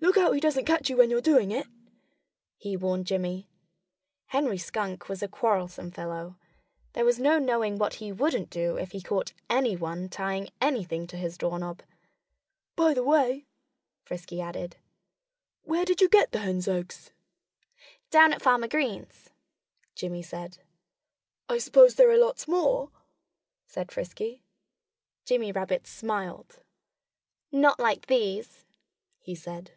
"Look 0.00 0.16
out 0.16 0.32
he 0.32 0.38
doesn't 0.40 0.64
catch 0.64 0.88
you 0.88 0.96
when 0.96 1.10
you're 1.10 1.20
doing 1.20 1.50
it!" 1.50 1.66
he 2.56 2.76
warned 2.76 3.06
Jimmy. 3.06 3.48
Henry 4.26 4.56
Skunk 4.56 5.08
was 5.08 5.22
a 5.24 5.28
quarrelsome 5.28 5.90
fellow. 5.90 6.36
There 6.92 7.04
was 7.04 7.18
no 7.18 7.40
knowing 7.40 7.78
what 7.78 7.94
he 7.94 8.12
wouldn't 8.12 8.48
do 8.48 8.78
if 8.78 8.92
he 8.92 9.02
caught 9.02 9.32
anyone 9.50 10.08
tying 10.08 10.50
anything 10.60 11.08
to 11.08 11.16
his 11.16 11.36
doorknob. 11.36 11.82
"By 12.76 12.94
the 12.94 13.02
way," 13.02 13.48
Frisky 14.04 14.40
added, 14.40 14.76
"where 15.62 15.84
did 15.84 16.00
you 16.00 16.08
get 16.08 16.30
the 16.30 16.38
hens' 16.38 16.68
eggs?" 16.68 17.10
"Down 18.10 18.32
at 18.32 18.40
Farmer 18.42 18.68
Green's!" 18.68 19.30
Jimmy 19.96 20.22
said. 20.22 20.58
"I 21.48 21.58
suppose 21.58 21.96
there 21.96 22.10
are 22.10 22.16
lots 22.16 22.46
more," 22.46 22.90
said 23.66 23.90
Frisky. 23.90 24.44
Jimmy 25.24 25.50
Rabbit 25.50 25.88
smiled. 25.88 26.60
"Not 27.50 27.80
like 27.80 28.06
these!" 28.06 28.64
he 29.18 29.34
said. 29.34 29.72